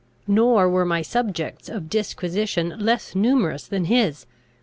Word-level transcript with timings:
Nor 0.25 0.67
were 0.67 0.83
my 0.83 1.03
subjects 1.03 1.69
of 1.69 1.87
disquisition 1.87 2.73
less 2.79 3.13
numerous 3.13 3.67
than 3.67 3.85
his. 3.85 4.25